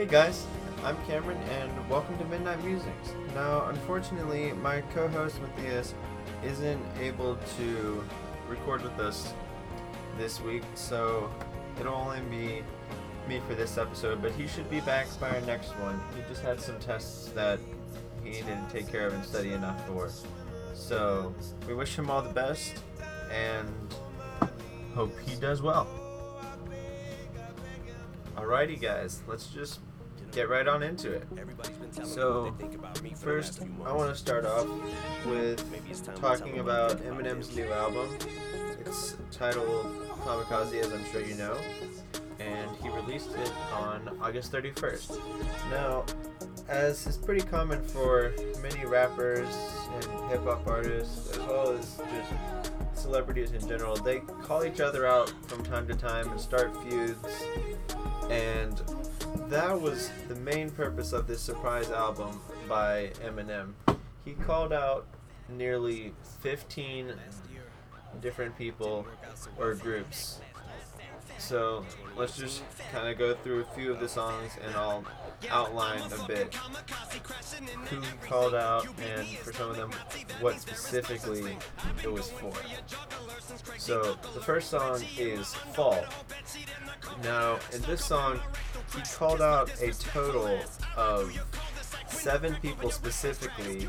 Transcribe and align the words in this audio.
Hey 0.00 0.06
guys, 0.06 0.46
I'm 0.82 0.96
Cameron 1.04 1.36
and 1.50 1.90
welcome 1.90 2.16
to 2.16 2.24
Midnight 2.24 2.64
Musings. 2.64 3.12
Now, 3.34 3.66
unfortunately, 3.66 4.50
my 4.54 4.80
co 4.94 5.08
host 5.08 5.38
Matthias 5.42 5.92
isn't 6.42 6.82
able 6.98 7.36
to 7.58 8.02
record 8.48 8.80
with 8.80 8.98
us 8.98 9.34
this 10.16 10.40
week, 10.40 10.62
so 10.74 11.30
it'll 11.78 11.92
only 11.92 12.22
be 12.30 12.62
me 13.28 13.42
for 13.46 13.54
this 13.54 13.76
episode, 13.76 14.22
but 14.22 14.32
he 14.32 14.46
should 14.46 14.70
be 14.70 14.80
back 14.80 15.06
by 15.20 15.28
our 15.28 15.42
next 15.42 15.78
one. 15.80 16.00
He 16.16 16.22
just 16.30 16.40
had 16.40 16.58
some 16.62 16.78
tests 16.78 17.28
that 17.32 17.60
he 18.24 18.30
didn't 18.30 18.70
take 18.70 18.90
care 18.90 19.06
of 19.06 19.12
and 19.12 19.22
study 19.22 19.52
enough 19.52 19.86
for. 19.86 20.08
So, 20.72 21.34
we 21.68 21.74
wish 21.74 21.94
him 21.94 22.08
all 22.08 22.22
the 22.22 22.32
best 22.32 22.82
and 23.30 23.68
hope 24.94 25.12
he 25.28 25.36
does 25.36 25.60
well. 25.60 25.86
Alrighty, 28.34 28.80
guys, 28.80 29.20
let's 29.28 29.48
just 29.48 29.80
get 30.32 30.48
right 30.48 30.66
on 30.66 30.82
into 30.82 31.12
it. 31.12 31.26
So, 32.04 32.54
first, 33.16 33.60
I 33.84 33.92
want 33.92 34.10
to 34.10 34.16
start 34.16 34.46
off 34.46 34.66
with 35.26 35.64
talking 36.20 36.58
about 36.58 36.98
Eminem's 36.98 37.54
new 37.54 37.66
album. 37.72 38.16
It's 38.80 39.16
titled 39.30 39.86
Kamikaze, 40.24 40.80
as 40.80 40.92
I'm 40.92 41.04
sure 41.06 41.22
you 41.22 41.34
know, 41.34 41.56
and 42.38 42.70
he 42.82 42.88
released 42.88 43.30
it 43.32 43.52
on 43.72 44.16
August 44.20 44.52
31st. 44.52 45.18
Now, 45.70 46.04
as 46.68 47.06
is 47.06 47.16
pretty 47.16 47.42
common 47.46 47.82
for 47.82 48.32
many 48.62 48.86
rappers 48.86 49.48
and 49.94 50.30
hip 50.30 50.44
hop 50.44 50.66
artists, 50.66 51.32
as 51.32 51.38
well 51.38 51.72
as 51.72 51.96
just 51.96 52.72
celebrities 53.00 53.52
in 53.52 53.66
general, 53.66 53.96
they 53.96 54.18
call 54.42 54.64
each 54.64 54.80
other 54.80 55.06
out 55.06 55.32
from 55.48 55.64
time 55.64 55.86
to 55.88 55.94
time 55.94 56.30
and 56.30 56.40
start 56.40 56.76
feuds. 56.84 57.44
And 58.30 58.80
that 59.48 59.80
was 59.80 60.10
the 60.28 60.36
main 60.36 60.70
purpose 60.70 61.12
of 61.12 61.26
this 61.26 61.40
surprise 61.40 61.90
album 61.90 62.40
by 62.68 63.10
Eminem. 63.24 63.72
He 64.24 64.32
called 64.34 64.72
out 64.72 65.06
nearly 65.48 66.12
15 66.40 67.14
different 68.20 68.56
people 68.56 69.06
or 69.58 69.74
groups. 69.74 70.40
So 71.50 71.84
let's 72.16 72.36
just 72.36 72.62
kind 72.92 73.08
of 73.08 73.18
go 73.18 73.34
through 73.34 73.62
a 73.62 73.64
few 73.74 73.90
of 73.90 73.98
the 73.98 74.08
songs 74.08 74.52
and 74.64 74.72
I'll 74.76 75.04
outline 75.50 76.00
a 76.00 76.24
bit 76.28 76.54
who 76.54 78.00
he 78.00 78.08
called 78.24 78.54
out 78.54 78.86
and 79.16 79.26
for 79.26 79.52
some 79.52 79.70
of 79.70 79.76
them 79.76 79.90
what 80.38 80.60
specifically 80.60 81.56
it 82.04 82.12
was 82.12 82.30
for. 82.30 82.52
So 83.78 84.16
the 84.32 84.40
first 84.40 84.70
song 84.70 85.02
is 85.18 85.52
Fall. 85.74 86.04
Now 87.24 87.58
in 87.72 87.82
this 87.82 88.04
song 88.04 88.38
he 88.94 89.02
called 89.12 89.42
out 89.42 89.72
a 89.82 89.90
total 89.90 90.56
of 90.96 91.36
seven 92.06 92.54
people 92.62 92.92
specifically 92.92 93.88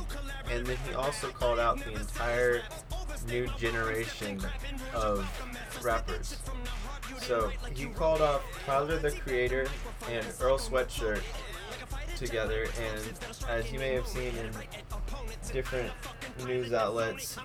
and 0.50 0.66
then 0.66 0.78
he 0.88 0.96
also 0.96 1.28
called 1.28 1.60
out 1.60 1.78
the 1.78 1.94
entire 1.94 2.64
new 3.28 3.48
generation 3.60 4.42
of 4.96 5.30
rappers. 5.84 6.38
So 7.20 7.52
he 7.74 7.86
called 7.88 8.22
off 8.22 8.42
Tyler 8.66 8.98
the 8.98 9.12
Creator 9.12 9.68
and 10.10 10.26
Earl 10.40 10.58
Sweatshirt 10.58 11.24
together, 12.16 12.68
and 12.80 13.20
as 13.50 13.72
you 13.72 13.80
may 13.80 13.94
have 13.94 14.08
seen 14.08 14.34
in 14.38 14.52
different 15.52 15.92
news 16.46 16.72
outlets, 16.72 17.38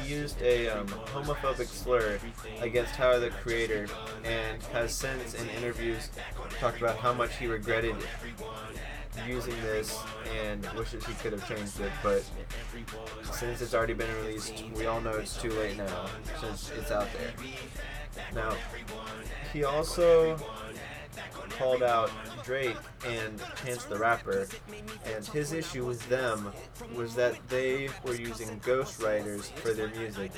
he 0.00 0.14
used 0.14 0.40
a 0.42 0.68
um, 0.68 0.86
homophobic 0.86 1.66
slur 1.66 2.18
against 2.60 2.94
Tyler 2.94 3.20
the 3.20 3.30
Creator, 3.30 3.88
and 4.24 4.62
has 4.64 4.94
since 4.94 5.34
in 5.34 5.48
interviews 5.50 6.10
talked 6.60 6.78
about 6.78 6.96
how 6.96 7.12
much 7.12 7.36
he 7.36 7.46
regretted 7.46 7.96
using 9.26 9.54
this 9.62 9.98
and 10.42 10.66
wishes 10.76 11.04
he 11.06 11.14
could 11.14 11.32
have 11.32 11.46
changed 11.48 11.80
it, 11.80 11.92
but 12.02 12.24
since 13.32 13.60
it's 13.60 13.74
already 13.74 13.94
been 13.94 14.12
released, 14.16 14.64
we 14.74 14.86
all 14.86 15.00
know 15.00 15.10
it's 15.10 15.40
too 15.40 15.50
late 15.50 15.76
now 15.76 16.06
since 16.40 16.70
it's 16.78 16.90
out 16.90 17.08
there. 17.12 17.32
Now, 18.34 18.56
he 19.52 19.64
also 19.64 20.36
called 21.50 21.82
out 21.82 22.10
Drake 22.44 22.76
and 23.06 23.40
Chance 23.64 23.84
the 23.84 23.96
Rapper, 23.96 24.46
and 25.06 25.24
his 25.26 25.52
issue 25.52 25.86
with 25.86 26.06
them 26.08 26.52
was 26.94 27.14
that 27.14 27.36
they 27.48 27.88
were 28.04 28.14
using 28.14 28.60
ghostwriters 28.60 29.44
for 29.52 29.72
their 29.72 29.88
music, 29.88 30.32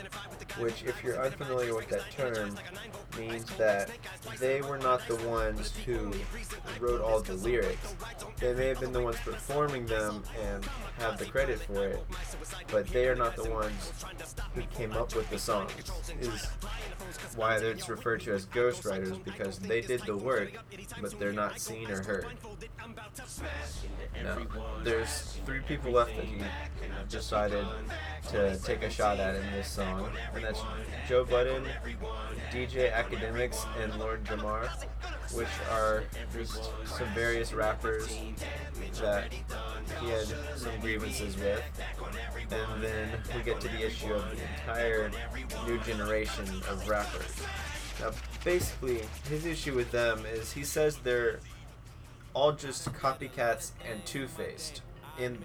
which, 0.58 0.84
if 0.84 1.02
you're 1.02 1.20
unfamiliar 1.22 1.74
with 1.74 1.88
that 1.88 2.10
term, 2.12 2.56
means 3.18 3.46
that 3.56 3.90
they 4.38 4.60
were 4.60 4.78
not 4.78 5.06
the 5.08 5.16
ones 5.28 5.74
who 5.84 6.12
wrote 6.80 7.00
all 7.00 7.20
the 7.20 7.34
lyrics. 7.34 7.96
They 8.38 8.54
may 8.54 8.67
have 8.68 8.80
been 8.80 8.92
the 8.92 9.02
ones 9.02 9.16
performing 9.24 9.86
them 9.86 10.22
and 10.42 10.64
have 10.98 11.18
the 11.18 11.24
credit 11.26 11.60
for 11.60 11.84
it, 11.86 12.04
but 12.70 12.86
they 12.88 13.08
are 13.08 13.14
not 13.14 13.36
the 13.36 13.48
ones 13.50 13.92
who 14.54 14.62
came 14.74 14.92
up 14.92 15.14
with 15.14 15.28
the 15.30 15.38
songs. 15.38 15.72
Is 16.20 16.46
why 17.36 17.56
it's 17.56 17.88
referred 17.88 18.20
to 18.22 18.32
as 18.32 18.46
ghostwriters 18.46 19.22
because 19.24 19.58
they 19.58 19.80
did 19.80 20.02
the 20.02 20.16
work, 20.16 20.52
but 21.00 21.18
they're 21.18 21.32
not 21.32 21.60
seen 21.60 21.90
or 21.90 22.02
heard. 22.02 22.26
Now, 24.22 24.38
there's 24.82 25.38
three 25.46 25.60
people 25.60 25.92
left 25.92 26.16
that 26.16 26.24
he 26.24 26.42
decided 27.08 27.66
to 28.30 28.58
take 28.64 28.82
a 28.82 28.90
shot 28.90 29.18
at 29.18 29.36
in 29.36 29.50
this 29.52 29.68
song, 29.70 30.10
and 30.34 30.44
that's 30.44 30.60
Joe 31.08 31.24
Budden, 31.24 31.64
DJ 32.50 32.92
Akademiks, 32.92 33.66
and 33.80 33.94
Lord 33.98 34.24
Jamar, 34.24 34.68
which 35.32 35.48
are 35.70 36.04
just 36.32 36.70
some 36.84 37.08
various 37.14 37.52
rappers 37.52 38.18
that 39.00 39.32
he 40.00 40.08
had 40.08 40.26
some 40.56 40.78
grievances 40.80 41.36
with. 41.36 41.62
And 42.50 42.82
then 42.82 43.08
we 43.34 43.42
get 43.42 43.60
to 43.60 43.68
the 43.68 43.86
issue 43.86 44.12
of 44.12 44.24
the 44.30 44.42
entire 44.60 45.10
new 45.66 45.78
generation 45.80 46.46
of 46.68 46.88
rappers. 46.88 47.34
Now, 48.00 48.10
basically, 48.44 49.02
his 49.28 49.44
issue 49.44 49.74
with 49.74 49.90
them 49.90 50.24
is 50.26 50.52
he 50.52 50.62
says 50.64 50.98
they're 50.98 51.40
all 52.34 52.52
just 52.52 52.92
copycats 52.92 53.72
and 53.90 54.04
two 54.06 54.28
faced. 54.28 54.82
In 55.18 55.38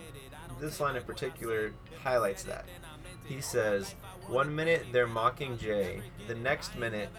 this 0.59 0.79
line 0.79 0.96
in 0.96 1.03
particular, 1.03 1.73
highlights 2.03 2.44
that. 2.44 2.66
He 3.25 3.41
says, 3.41 3.96
one 4.28 4.56
minute 4.56 4.85
they're 4.91 5.07
mocking 5.07 5.57
Jay, 5.57 6.02
the 6.28 6.35
next 6.35 6.78
minute 6.78 7.09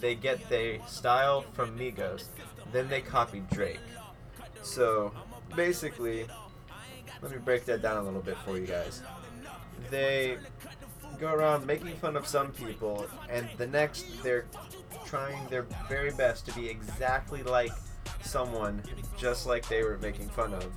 they 0.00 0.14
get 0.14 0.48
their 0.48 0.78
style 0.86 1.42
from 1.52 1.78
Migos, 1.78 2.24
then 2.72 2.88
they 2.88 3.00
copy 3.00 3.42
Drake. 3.52 3.80
So 4.62 5.12
basically, 5.54 6.26
let 7.22 7.32
me 7.32 7.38
break 7.38 7.64
that 7.66 7.82
down 7.82 7.96
a 7.96 8.02
little 8.02 8.22
bit 8.22 8.36
for 8.38 8.58
you 8.58 8.66
guys. 8.66 9.02
They 9.90 10.38
go 11.18 11.32
around 11.32 11.66
making 11.66 11.94
fun 11.96 12.16
of 12.16 12.26
some 12.26 12.52
people, 12.52 13.06
and 13.28 13.48
the 13.58 13.66
next 13.66 14.22
they're 14.22 14.46
trying 15.04 15.46
their 15.48 15.66
very 15.88 16.12
best 16.12 16.46
to 16.46 16.52
be 16.54 16.68
exactly 16.68 17.42
like 17.42 17.72
someone 18.22 18.82
just 19.18 19.46
like 19.46 19.68
they 19.68 19.82
were 19.82 19.98
making 19.98 20.28
fun 20.28 20.54
of. 20.54 20.72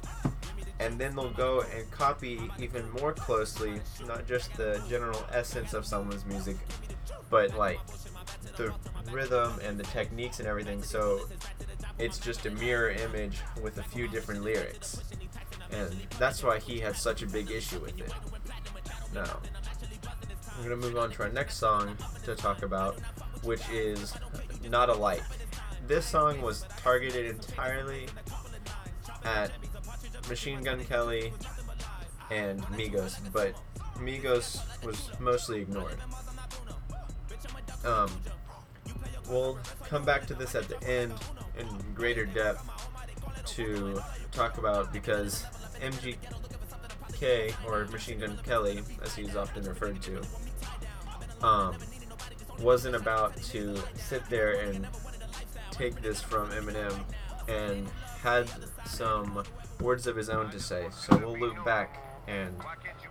And 0.80 1.00
then 1.00 1.16
they'll 1.16 1.30
go 1.30 1.62
and 1.74 1.90
copy 1.92 2.42
even 2.60 2.90
more 2.92 3.14
closely, 3.14 3.80
not 4.06 4.28
just 4.28 4.54
the 4.58 4.84
general 4.90 5.24
essence 5.32 5.74
of 5.74 5.86
someone's 5.86 6.26
music, 6.26 6.58
but 7.30 7.56
like 7.56 7.80
the 8.58 8.74
rhythm 9.12 9.60
and 9.64 9.80
the 9.80 9.84
techniques 9.84 10.40
and 10.40 10.48
everything. 10.48 10.84
So 10.84 11.22
it's 12.00 12.18
just 12.18 12.46
a 12.46 12.52
mirror 12.52 12.90
image 12.90 13.42
with 13.62 13.78
a 13.78 13.84
few 13.84 14.08
different 14.08 14.44
lyrics. 14.44 15.02
And 15.72 15.96
that's 16.20 16.44
why 16.44 16.60
he 16.60 16.80
had 16.80 16.96
such 16.96 17.22
a 17.22 17.28
big 17.28 17.52
issue 17.52 17.80
with 17.80 18.00
it. 18.00 18.14
Now, 19.14 19.40
I'm 20.56 20.64
going 20.68 20.82
to 20.82 20.88
move 20.88 20.98
on 20.98 21.12
to 21.12 21.24
our 21.24 21.30
next 21.30 21.58
song 21.58 21.98
to 22.26 22.36
talk 22.36 22.64
about, 22.64 23.00
which 23.44 23.68
is 23.70 24.14
Not 24.70 24.90
Alike. 24.90 25.24
This 25.88 26.06
song 26.06 26.42
was 26.42 26.66
targeted 26.78 27.26
entirely 27.26 28.08
at 29.26 29.52
Machine 30.30 30.62
Gun 30.62 30.84
Kelly 30.86 31.34
and 32.32 32.62
Migos, 32.68 33.18
but 33.32 33.56
Migos 33.98 34.62
was 34.84 35.10
mostly 35.20 35.62
ignored. 35.62 35.98
Um, 37.86 38.10
we'll 39.30 39.60
come 39.88 40.06
back 40.06 40.26
to 40.28 40.34
this 40.34 40.56
at 40.56 40.68
the 40.68 40.82
end 40.88 41.14
in 41.58 41.68
greater 41.94 42.26
depth 42.26 42.68
to 43.46 44.02
talk 44.32 44.58
about 44.58 44.92
because 44.92 45.46
MGK 45.82 47.54
or 47.68 47.86
Machine 47.86 48.20
Gun 48.20 48.38
Kelly, 48.44 48.82
as 49.04 49.16
he's 49.16 49.36
often 49.36 49.64
referred 49.64 50.02
to, 50.02 50.22
um, 51.46 51.76
wasn't 52.60 52.96
about 52.96 53.36
to 53.44 53.76
sit 53.96 54.28
there 54.30 54.62
and 54.62 54.88
take 55.72 56.02
this 56.02 56.22
from 56.22 56.50
Eminem 56.52 57.04
and 57.48 57.88
had 58.22 58.50
some 58.86 59.44
words 59.82 60.08
of 60.08 60.16
his 60.16 60.30
own 60.30 60.50
to 60.52 60.60
say. 60.60 60.88
So 60.92 61.18
we'll 61.18 61.38
loop 61.38 61.64
back 61.66 62.02
and 62.28 62.56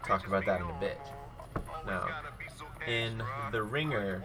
talk 0.07 0.27
about 0.27 0.47
that 0.47 0.61
in 0.61 0.67
a 0.67 0.81
bit. 0.81 0.99
Now, 1.87 2.09
in 2.87 3.23
The 3.51 3.63
Ringer, 3.63 4.23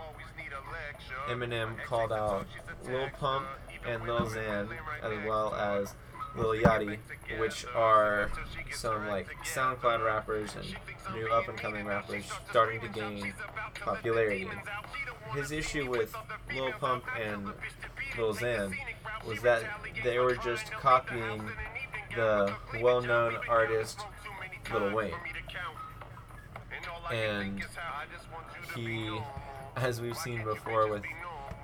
Eminem 1.27 1.83
called 1.83 2.13
out 2.13 2.47
Lil 2.85 3.09
Pump 3.19 3.45
and 3.85 4.03
Lil 4.03 4.27
Xan, 4.27 4.69
as 5.01 5.25
well 5.25 5.53
as 5.55 5.93
Lil 6.35 6.53
Yachty, 6.53 6.97
which 7.39 7.65
are 7.75 8.31
some 8.71 9.07
like 9.07 9.27
SoundCloud 9.43 10.05
rappers 10.05 10.55
and 10.55 11.15
new 11.15 11.27
up 11.29 11.47
and 11.47 11.57
coming 11.57 11.85
rappers 11.85 12.25
starting 12.49 12.79
to 12.81 12.87
gain 12.87 13.33
popularity. 13.79 14.47
His 15.33 15.51
issue 15.51 15.89
with 15.89 16.15
Lil 16.53 16.71
Pump 16.73 17.03
and 17.19 17.47
Lil 18.17 18.33
Xan 18.35 18.73
was 19.25 19.41
that 19.41 19.63
they 20.03 20.19
were 20.19 20.35
just 20.35 20.71
copying 20.71 21.49
the 22.15 22.53
well 22.81 23.01
known 23.01 23.37
artist 23.49 23.99
Lil 24.71 24.93
Wayne. 24.93 25.13
And 27.11 27.63
he, 28.75 29.17
as 29.75 30.01
we've 30.01 30.17
seen 30.17 30.43
before 30.43 30.87
with 30.89 31.03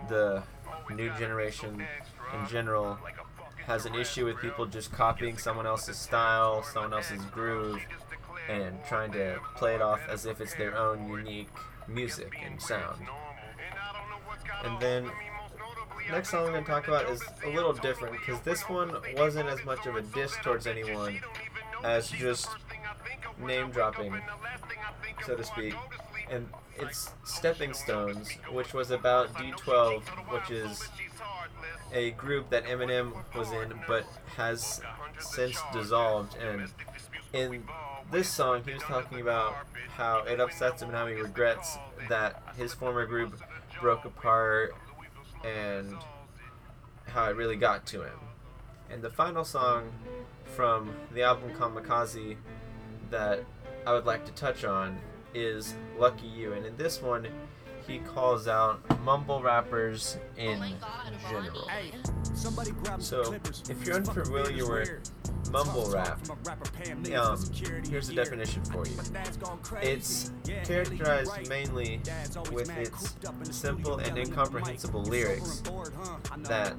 the 0.10 0.44
new 0.92 1.10
generation 1.18 1.86
in 2.34 2.48
general, 2.50 2.98
has 3.66 3.86
an 3.86 3.96
issue 3.96 4.26
with 4.26 4.38
people 4.38 4.66
just 4.66 4.92
copying 4.92 5.38
someone 5.38 5.66
else's 5.66 5.98
style, 5.98 6.64
someone 6.64 6.94
else's 6.94 7.24
groove, 7.26 7.82
and 8.50 8.78
trying 8.88 9.12
to 9.12 9.40
play 9.56 9.76
it 9.76 9.82
off 9.82 10.02
as 10.10 10.26
if 10.26 10.42
it's 10.42 10.54
their 10.56 10.78
own 10.78 11.10
unique 11.10 11.50
music 11.88 12.34
and 12.44 12.62
sound. 12.62 13.00
And 14.64 14.80
then 14.80 15.10
next 16.12 16.30
song 16.30 16.46
I'm 16.48 16.52
going 16.52 16.64
to 16.64 16.70
talk 16.70 16.88
about 16.88 17.10
is 17.10 17.22
a 17.46 17.50
little 17.50 17.74
different 17.74 18.18
because 18.20 18.42
this 18.42 18.62
one 18.64 18.96
wasn't 19.16 19.48
as 19.50 19.64
much 19.66 19.86
of 19.86 19.96
a 19.96 20.02
diss 20.02 20.36
towards 20.44 20.68
anyone 20.68 21.20
as 21.84 22.10
just 22.10 22.48
name 23.40 23.72
dropping, 23.72 24.14
so 25.26 25.36
to 25.36 25.44
speak. 25.44 25.74
And 26.34 26.50
it's 26.80 27.12
Stepping 27.24 27.74
Stones, 27.74 28.32
which 28.52 28.74
was 28.74 28.90
about 28.90 29.36
D12, 29.36 30.02
which 30.32 30.50
is 30.50 30.90
a 31.94 32.10
group 32.12 32.50
that 32.50 32.66
Eminem 32.66 33.14
was 33.36 33.52
in 33.52 33.72
but 33.88 34.04
has 34.36 34.82
since 35.20 35.62
dissolved. 35.72 36.36
And 36.38 36.72
in 37.34 37.64
this 38.12 38.28
song, 38.28 38.64
he 38.66 38.74
was 38.74 38.82
talking 38.82 39.22
about 39.22 39.54
how 39.90 40.24
it 40.24 40.40
upsets 40.40 40.82
him 40.82 40.90
and 40.90 40.98
how 40.98 41.06
he 41.06 41.14
regrets 41.14 41.78
that 42.10 42.42
his 42.58 42.74
former 42.74 43.06
group 43.06 43.40
broke 43.80 44.04
apart 44.04 44.74
and 45.46 45.96
how 47.06 47.30
it 47.30 47.36
really 47.36 47.58
got 47.58 47.86
to 47.86 48.02
him. 48.02 48.20
And 48.90 49.04
the 49.04 49.12
final 49.12 49.46
song 49.46 49.92
from 50.46 50.96
the 51.14 51.22
album 51.22 51.52
Kamikaze 51.52 52.38
that 53.12 53.44
I 53.86 53.94
would 53.94 54.06
like 54.06 54.26
to 54.26 54.32
touch 54.32 54.64
on 54.64 54.98
is 55.34 55.76
Lucky 55.98 56.28
You. 56.28 56.54
And 56.54 56.66
in 56.66 56.76
this 56.78 57.02
one, 57.02 57.28
he 57.88 58.00
calls 58.00 58.48
out 58.48 58.82
mumble 59.04 59.42
rappers 59.42 60.18
in 60.38 60.76
general. 61.30 61.68
So, 63.00 63.36
if 63.70 63.86
you're 63.86 63.96
unfamiliar 63.96 64.68
with 64.68 65.12
mumble 65.52 65.90
rap, 65.92 66.20
um, 66.30 67.40
here's 67.90 68.08
the 68.08 68.14
definition 68.16 68.64
for 68.66 68.88
you. 68.88 68.98
It's 69.82 70.32
characterized 70.64 71.48
mainly 71.48 72.02
with 72.52 72.76
its 72.78 73.16
simple 73.52 73.98
and 73.98 74.18
incomprehensible 74.18 75.04
lyrics 75.04 75.62
that 76.40 76.76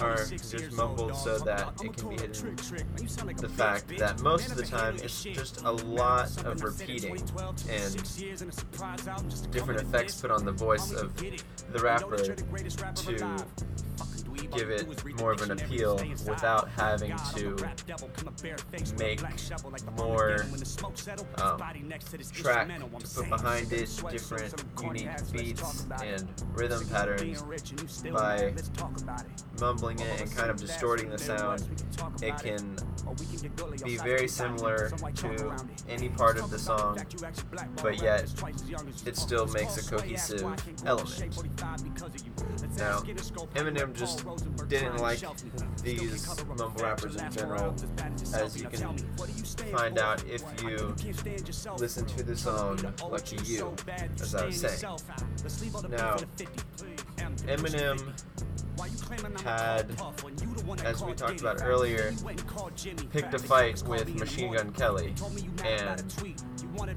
are 0.00 0.24
just 0.26 0.72
mumbled 0.72 1.14
so 1.16 1.38
that 1.38 1.72
it 1.82 1.96
can 1.96 2.08
be 2.08 2.16
hidden. 2.16 2.56
The 3.36 3.48
fact 3.48 3.96
that 3.98 4.20
most 4.22 4.50
of 4.50 4.56
the 4.56 4.64
time 4.64 4.96
it's 4.96 5.22
just 5.22 5.62
a 5.62 5.70
lot 5.70 6.44
of 6.44 6.62
repeating 6.62 7.16
and 7.70 7.94
different 9.52 9.80
effects 9.80 10.20
put 10.20 10.30
on 10.30 10.44
the 10.44 10.52
voice 10.52 10.90
of 10.92 11.12
the 11.72 11.78
rapper 11.80 12.16
to 12.16 13.44
give 14.46 14.70
it 14.70 14.86
more 15.18 15.32
of 15.32 15.42
an 15.42 15.52
appeal 15.52 16.00
without 16.26 16.68
having 16.70 17.16
to 17.34 17.56
make 18.98 19.20
more 19.96 20.46
um, 21.38 21.58
track 22.32 22.68
to 22.78 22.86
put 23.14 23.28
behind 23.28 23.72
it, 23.72 24.02
different 24.10 24.64
unique 24.82 25.32
beats 25.32 25.86
and 26.02 26.28
rhythm 26.54 26.86
patterns 26.88 27.42
by 28.12 28.52
mumbling 29.60 29.98
it 30.00 30.20
and 30.20 30.34
kind 30.36 30.50
of 30.50 30.56
distorting 30.56 31.10
the 31.10 31.18
sound. 31.18 31.64
It 32.22 32.36
can 32.38 32.76
be 33.84 33.96
very 33.96 34.28
similar 34.28 34.90
to 35.16 35.56
any 35.88 36.08
part 36.08 36.38
of 36.38 36.50
the 36.50 36.58
song, 36.58 36.98
but 37.82 38.02
yet 38.02 38.32
it 39.06 39.16
still 39.16 39.46
makes 39.46 39.76
a 39.76 39.90
cohesive 39.96 40.42
element. 40.84 41.36
Now, 42.76 43.00
Eminem 43.54 43.94
just 43.94 44.24
didn't 44.68 44.98
like 44.98 45.20
these 45.82 46.44
mumble 46.46 46.70
rappers 46.80 47.16
in 47.16 47.30
general, 47.30 47.74
as 48.34 48.60
you 48.60 48.68
can 48.68 48.98
find 49.72 49.98
out 49.98 50.24
if 50.26 50.42
you 50.62 50.94
listen 51.78 52.06
to 52.06 52.22
the 52.22 52.36
song 52.36 52.78
Lucky 53.10 53.38
You, 53.44 53.74
as 54.20 54.34
I 54.34 54.46
was 54.46 54.60
saying. 54.60 54.80
Now, 55.90 56.16
Eminem 57.46 58.12
had, 59.42 59.90
as 60.84 61.02
we 61.02 61.12
talked 61.14 61.40
about 61.40 61.62
earlier, 61.62 62.12
picked 63.10 63.34
a 63.34 63.38
fight 63.38 63.82
with 63.86 64.14
Machine 64.14 64.54
Gun 64.54 64.72
Kelly, 64.72 65.14
and 65.64 66.02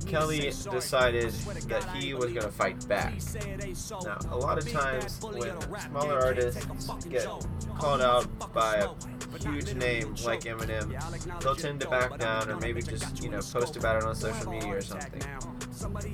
Kelly 0.05 0.51
decided 0.71 1.31
that 1.31 1.83
he 1.95 2.13
was 2.13 2.31
going 2.31 2.45
to 2.45 2.51
fight 2.51 2.87
back. 2.87 3.13
Now, 4.03 4.17
a 4.31 4.37
lot 4.37 4.57
of 4.57 4.69
times 4.71 5.19
when 5.21 5.79
smaller 5.79 6.19
artists 6.19 6.65
get 7.09 7.27
called 7.77 8.01
out 8.01 8.53
by 8.53 8.77
a 8.77 8.89
huge 9.39 9.73
name 9.75 10.15
like 10.25 10.41
Eminem, 10.41 11.41
they'll 11.41 11.55
tend 11.55 11.79
to 11.81 11.89
back 11.89 12.17
down 12.17 12.49
or 12.49 12.57
maybe 12.57 12.81
just, 12.81 13.23
you 13.23 13.29
know, 13.29 13.39
post 13.39 13.75
about 13.77 13.97
it 13.97 14.03
on 14.03 14.15
social 14.15 14.51
media 14.51 14.77
or 14.77 14.81
something. 14.81 15.21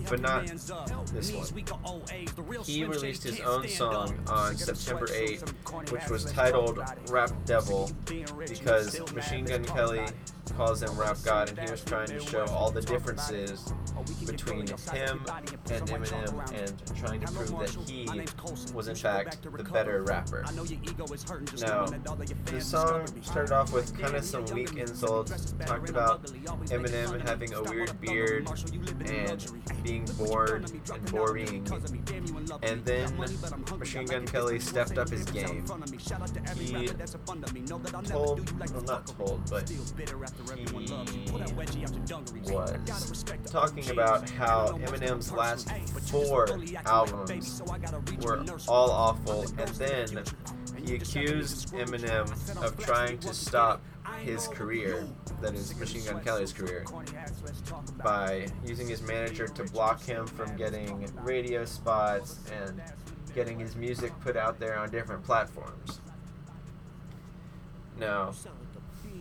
But 0.10 0.22
not 0.22 0.46
this 1.14 1.32
one. 1.32 2.64
He 2.66 2.84
released 2.84 3.24
his 3.24 3.40
own 3.40 3.68
song 3.68 4.20
on 4.28 4.56
September 4.58 5.08
8, 5.12 5.42
which 5.90 6.08
was 6.10 6.26
titled 6.32 6.80
Rap 7.10 7.32
Devil, 7.46 7.92
because 8.48 9.00
Machine 9.14 9.46
Gun 9.46 9.64
Kelly 9.64 10.06
calls 10.54 10.82
him 10.82 10.98
Rap 10.98 11.18
God, 11.24 11.50
and 11.50 11.60
he 11.60 11.70
was 11.70 11.84
trying 11.84 12.08
to 12.08 12.20
show 12.20 12.46
all 12.46 12.72
the 12.72 12.82
differences 12.82 13.74
between 14.26 14.68
him 14.68 15.22
and 15.72 15.88
Eminem 15.90 16.54
and 16.54 16.98
trying 16.98 17.20
to 17.22 17.32
prove 17.32 17.60
that 17.60 17.70
he 17.88 18.10
was 18.74 18.88
in 18.88 18.96
fact 18.96 19.42
the 19.42 19.64
better 19.64 20.04
rapper. 20.04 20.44
Now, 21.60 21.86
the 22.46 22.62
song 22.62 23.08
started 23.22 23.52
off 23.52 23.74
with 23.74 23.98
kind 24.00 24.16
of 24.16 24.24
some 24.24 24.46
weak 24.46 24.76
insults, 24.78 25.54
talked 25.66 25.90
about 25.90 26.24
Eminem 26.24 27.28
having 27.28 27.54
a 27.54 27.64
weird 27.64 28.00
beard 28.00 28.48
and 29.06 29.52
being 29.84 30.06
bored 30.18 30.72
and 30.92 31.12
boring, 31.12 31.68
and 32.64 32.86
then 32.86 33.12
Machine 33.78 34.06
Gun 34.06 34.26
Kelly 34.26 34.60
stepped 34.60 34.98
up 34.98 35.10
his 35.10 35.26
game. 35.26 35.64
He 35.88 35.98
told, 38.04 38.72
well 38.74 38.84
not 38.84 39.08
told, 39.08 39.50
but 39.50 39.70
was 43.10 43.24
talking 43.46 43.90
about 43.90 44.30
how 44.30 44.78
Eminem's 44.80 45.32
last 45.32 45.70
four 46.10 46.48
albums 46.86 47.62
were 48.22 48.44
all 48.68 48.92
awful, 48.92 49.46
and 49.58 49.70
then 49.76 50.24
he 50.84 50.96
accused 50.96 51.74
Eminem 51.74 52.30
of 52.64 52.78
trying 52.78 53.18
to 53.20 53.34
stop 53.34 53.82
his 54.24 54.48
career, 54.48 55.08
that 55.42 55.54
is 55.56 55.76
Machine 55.78 56.06
Gun 56.06 56.24
Kelly's 56.24 56.54
career, 56.54 56.86
by 58.04 58.48
using 58.66 58.88
his 58.88 59.02
manager 59.02 59.48
to 59.48 59.64
block 59.66 60.04
him 60.04 60.28
from 60.28 60.56
getting 60.56 61.10
radio 61.24 61.66
spots 61.66 62.40
and 62.62 62.82
getting 63.34 63.60
his 63.60 63.76
music 63.76 64.12
put 64.22 64.38
out 64.38 64.60
there 64.60 64.78
on 64.78 64.90
different 64.90 65.24
platforms. 65.24 66.00
Now, 67.98 68.34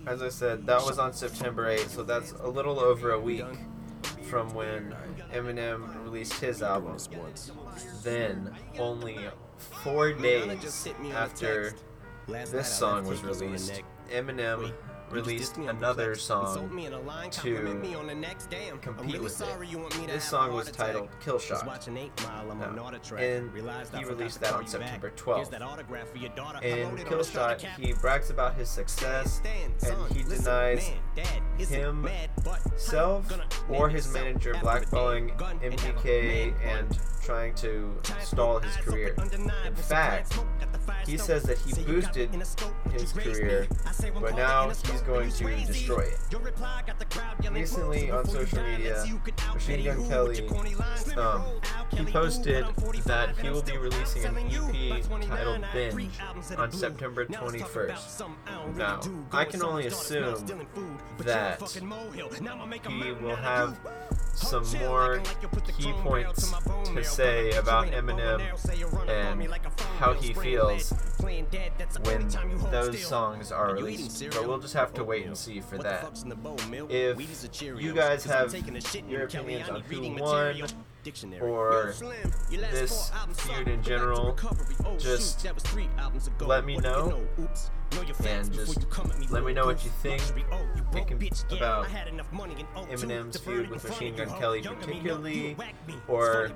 as 0.07 0.23
I 0.23 0.29
said, 0.29 0.67
that 0.67 0.85
was 0.85 0.99
on 0.99 1.13
September 1.13 1.75
8th, 1.75 1.91
so 1.91 2.03
that's 2.03 2.33
a 2.33 2.49
little 2.49 2.79
over 2.79 3.13
a 3.13 3.21
week 3.21 3.45
from 4.23 4.53
when 4.55 4.95
Eminem 5.33 6.03
released 6.05 6.35
his 6.35 6.63
album. 6.63 6.97
Then, 8.03 8.55
only 8.79 9.19
four 9.57 10.13
days 10.13 10.87
after 11.15 11.75
this 12.27 12.69
song 12.69 13.07
was 13.07 13.23
released, 13.23 13.83
Eminem 14.13 14.73
released 15.15 15.57
another 15.59 16.15
song 16.15 16.71
to 17.31 17.59
compete 18.81 19.21
with 19.21 19.41
it. 19.41 20.07
This 20.09 20.25
song 20.25 20.53
was 20.53 20.71
titled 20.71 21.09
Kill 21.25 21.39
Shot. 21.39 21.67
Now, 21.67 22.75
and 23.17 23.51
he 23.99 24.05
released 24.05 24.41
that 24.41 24.53
on 24.53 24.67
September 24.67 25.11
12th. 25.17 25.51
In 26.63 26.97
Kill 27.07 27.25
Shot, 27.25 27.61
he 27.79 27.93
brags 27.95 28.31
about 28.31 28.55
his 28.55 28.69
success 28.69 29.41
and 29.45 30.17
he 30.17 30.23
denies 30.25 30.91
himself 32.65 33.33
or 33.69 33.89
his 33.89 34.13
manager 34.13 34.55
blackballing 34.55 35.37
MGK 35.61 36.55
and 36.65 36.99
trying 37.25 37.55
to 37.55 37.95
stall 38.21 38.59
his 38.59 38.77
career. 38.77 39.17
In 39.67 39.75
fact, 39.75 40.39
he 41.07 41.17
says 41.17 41.43
that 41.45 41.59
he 41.59 41.73
boosted 41.83 42.31
his 42.93 43.13
career, 43.13 43.67
but 44.21 44.37
now 44.37 44.69
he's 44.69 45.01
going 45.03 45.31
to 45.31 45.65
destroy 45.67 46.01
it. 46.03 46.19
Recently 47.51 48.11
on 48.11 48.27
social 48.27 48.63
media, 48.63 49.05
Machine 49.55 49.85
Gun 49.85 50.09
Kelly, 50.09 50.49
um, 51.17 51.45
he 51.91 52.05
posted 52.05 52.67
that 53.05 53.37
he 53.39 53.51
will 53.51 53.63
be 53.63 53.77
releasing 53.77 54.25
an 54.25 54.37
EP 54.37 55.03
titled 55.29 55.65
Binge 55.73 56.19
on 56.57 56.73
September 56.73 57.25
21st. 57.25 58.29
Now, 58.77 59.01
I 59.33 59.45
can 59.45 59.63
only 59.63 59.87
assume 59.87 60.45
that 61.19 61.61
he 62.89 63.13
will 63.13 63.37
have 63.37 63.79
some 64.35 64.67
more 64.79 65.23
key 65.79 65.93
points 66.03 66.53
to 66.93 67.05
say 67.05 67.53
about 67.53 67.87
Eminem 67.87 68.41
and 69.09 69.49
how 69.99 70.15
he 70.15 70.35
feels 70.35 70.93
when 71.25 72.29
those 72.71 73.07
songs 73.07 73.53
are 73.53 73.75
released. 73.75 74.25
But 74.31 74.47
we'll 74.47 74.59
just 74.59 74.75
have 74.75 74.93
to 74.95 75.05
wait 75.05 75.27
and 75.27 75.37
see 75.37 75.61
for 75.61 75.79
that. 75.79 76.23
If 76.89 77.63
you 77.63 77.93
guys 77.93 78.25
have 78.25 78.55
your 79.09 79.25
opinions 79.25 79.69
on 79.69 79.81
who 79.83 80.15
won, 80.15 80.63
or 81.41 81.95
this 82.51 83.13
feud 83.35 83.69
in 83.69 83.83
general, 83.83 84.37
just 84.99 85.47
let 86.41 86.65
me 86.65 86.77
know 86.79 87.23
and 88.27 88.53
just 88.53 88.87
let 89.31 89.45
me 89.45 89.53
know 89.53 89.67
what 89.67 89.85
you 89.85 89.91
think. 90.03 90.23
thinking 90.93 91.31
about 91.51 91.87
Eminem's 91.87 93.39
feud 93.39 93.71
with 93.71 93.85
Machine 93.89 94.17
Gun 94.17 94.29
Kelly 94.39 94.63
particularly, 94.63 95.57
or 96.09 96.51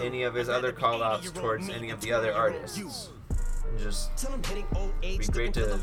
any 0.00 0.22
of 0.22 0.34
his 0.34 0.48
other 0.48 0.72
call-outs 0.72 1.30
towards 1.30 1.68
any 1.68 1.90
of 1.90 2.00
the 2.00 2.12
other 2.12 2.32
artists 2.32 3.10
just 3.78 4.10
be 5.18 5.26
great 5.26 5.52
to 5.54 5.78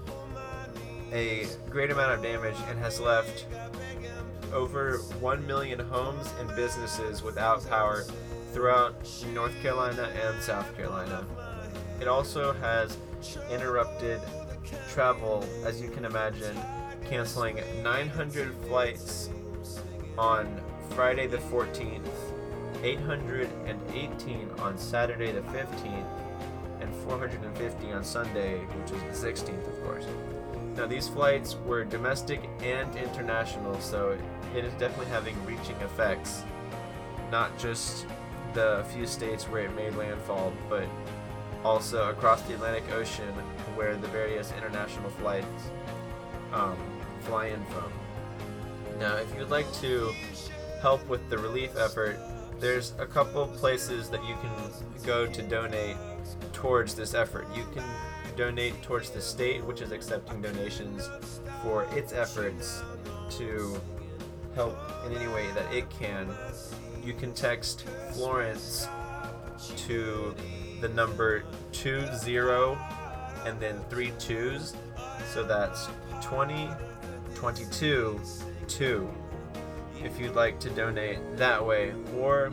a 1.12 1.46
great 1.70 1.90
amount 1.90 2.12
of 2.12 2.22
damage 2.22 2.56
and 2.68 2.78
has 2.78 3.00
left 3.00 3.46
over 4.52 4.98
1 5.20 5.46
million 5.46 5.78
homes 5.78 6.32
and 6.40 6.48
businesses 6.56 7.22
without 7.22 7.66
power 7.68 8.04
throughout 8.52 8.94
North 9.32 9.54
Carolina 9.62 10.10
and 10.24 10.42
South 10.42 10.74
Carolina. 10.76 11.24
It 12.00 12.08
also 12.08 12.52
has 12.54 12.96
interrupted 13.50 14.20
travel, 14.90 15.44
as 15.64 15.80
you 15.80 15.90
can 15.90 16.04
imagine, 16.04 16.56
canceling 17.08 17.60
900 17.82 18.54
flights 18.66 19.30
on 20.18 20.60
Friday 20.90 21.26
the 21.26 21.38
14th 21.38 22.25
818 22.82 24.50
on 24.58 24.78
Saturday 24.78 25.32
the 25.32 25.40
15th, 25.40 26.06
and 26.80 26.94
450 26.94 27.92
on 27.92 28.04
Sunday, 28.04 28.58
which 28.58 28.92
is 28.92 29.20
the 29.20 29.28
16th, 29.28 29.66
of 29.68 29.84
course. 29.84 30.06
Now, 30.76 30.86
these 30.86 31.08
flights 31.08 31.56
were 31.64 31.84
domestic 31.84 32.48
and 32.60 32.94
international, 32.96 33.80
so 33.80 34.18
it 34.54 34.64
is 34.64 34.72
definitely 34.74 35.06
having 35.06 35.42
reaching 35.46 35.76
effects, 35.76 36.42
not 37.30 37.56
just 37.58 38.06
the 38.52 38.84
few 38.92 39.06
states 39.06 39.44
where 39.44 39.64
it 39.64 39.74
made 39.74 39.94
landfall, 39.94 40.52
but 40.68 40.86
also 41.64 42.10
across 42.10 42.42
the 42.42 42.54
Atlantic 42.54 42.84
Ocean 42.92 43.28
where 43.74 43.96
the 43.96 44.08
various 44.08 44.52
international 44.52 45.10
flights 45.10 45.70
um, 46.52 46.76
fly 47.20 47.46
in 47.46 47.64
from. 47.66 47.92
Now, 48.98 49.16
if 49.16 49.34
you'd 49.36 49.50
like 49.50 49.70
to 49.80 50.12
help 50.80 51.06
with 51.08 51.28
the 51.28 51.38
relief 51.38 51.76
effort, 51.76 52.18
there's 52.60 52.94
a 52.98 53.06
couple 53.06 53.46
places 53.46 54.08
that 54.10 54.24
you 54.24 54.34
can 54.36 54.50
go 55.04 55.26
to 55.26 55.42
donate 55.42 55.96
towards 56.52 56.94
this 56.94 57.14
effort. 57.14 57.46
You 57.54 57.64
can 57.74 57.84
donate 58.36 58.82
towards 58.82 59.10
the 59.10 59.20
state, 59.20 59.64
which 59.64 59.80
is 59.80 59.92
accepting 59.92 60.40
donations 60.42 61.08
for 61.62 61.84
its 61.92 62.12
efforts 62.12 62.82
to 63.30 63.80
help 64.54 64.76
in 65.06 65.16
any 65.16 65.28
way 65.28 65.50
that 65.52 65.72
it 65.72 65.88
can. 65.90 66.28
You 67.04 67.12
can 67.12 67.32
text 67.32 67.82
Florence 68.12 68.88
to 69.86 70.34
the 70.80 70.88
number 70.88 71.44
20 71.72 72.36
and 73.44 73.60
then 73.60 73.78
three 73.88 74.12
twos. 74.18 74.74
So 75.32 75.44
that's 75.44 75.88
20, 76.20 76.68
22, 77.34 78.20
2 78.66 79.08
if 80.04 80.18
you'd 80.18 80.34
like 80.34 80.58
to 80.60 80.70
donate 80.70 81.18
that 81.36 81.64
way, 81.64 81.94
or 82.18 82.50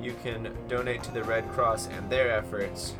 you 0.00 0.14
can 0.22 0.52
donate 0.68 1.02
to 1.04 1.12
the 1.12 1.22
Red 1.24 1.48
Cross 1.50 1.88
and 1.88 2.10
their 2.10 2.30
efforts 2.30 2.94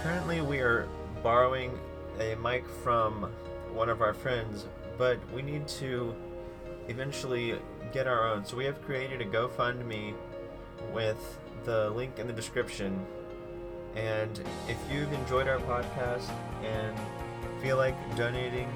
currently 0.03 0.41
we 0.41 0.59
are 0.59 0.87
borrowing 1.23 1.77
a 2.19 2.35
mic 2.35 2.65
from 2.83 3.31
one 3.73 3.89
of 3.89 4.01
our 4.01 4.13
friends, 4.13 4.65
but 4.97 5.19
we 5.33 5.41
need 5.41 5.67
to 5.67 6.15
eventually 6.87 7.59
get 7.91 8.07
our 8.07 8.27
own. 8.27 8.45
So 8.45 8.57
we 8.57 8.65
have 8.65 8.81
created 8.81 9.21
a 9.21 9.25
GoFundMe 9.25 10.13
with 10.93 11.39
the 11.63 11.89
link 11.91 12.19
in 12.19 12.27
the 12.27 12.33
description. 12.33 13.05
And 13.95 14.39
if 14.67 14.77
you've 14.91 15.11
enjoyed 15.13 15.47
our 15.47 15.59
podcast 15.59 16.29
and 16.63 16.97
feel 17.61 17.77
like 17.77 17.95
donating 18.15 18.69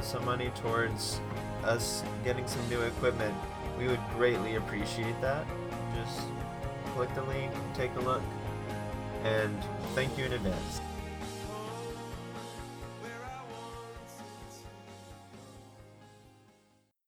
some 0.00 0.24
money 0.24 0.50
towards 0.56 1.20
us 1.64 2.02
getting 2.24 2.46
some 2.46 2.66
new 2.68 2.80
equipment, 2.80 3.34
we 3.78 3.86
would 3.86 4.00
greatly 4.14 4.56
appreciate 4.56 5.20
that. 5.20 5.46
Just 5.94 6.22
click 6.94 7.12
the 7.14 7.22
link, 7.24 7.52
take 7.74 7.94
a 7.96 8.00
look, 8.00 8.22
and 9.24 9.56
thank 9.94 10.16
you 10.16 10.24
in 10.24 10.32
advance. 10.32 10.80